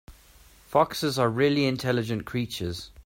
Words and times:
Foxes 0.65 1.19
are 1.19 1.29
really 1.29 1.65
intelligent 1.65 2.25
creatures. 2.25 2.89